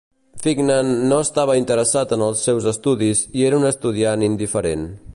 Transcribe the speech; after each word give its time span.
Fignon 0.45 0.87
no 1.11 1.19
estava 1.25 1.57
interessat 1.59 2.15
en 2.17 2.25
els 2.29 2.43
seus 2.49 2.71
estudis 2.75 3.25
i 3.41 3.47
era 3.51 3.63
un 3.63 3.73
estudiant 3.75 4.29
indiferent. 4.31 4.93